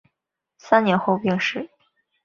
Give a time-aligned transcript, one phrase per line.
[0.57, 1.69] 三年后病逝。